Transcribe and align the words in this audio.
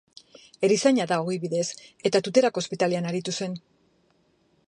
Erizaina 0.67 1.05
da 1.11 1.19
ogibidez, 1.25 1.67
eta 2.11 2.23
Tuterako 2.29 2.65
Ospitalean 2.65 3.09
aritu 3.13 3.37
zen. 3.41 3.57